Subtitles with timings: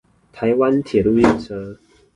[0.33, 1.77] 台灣鐵路列車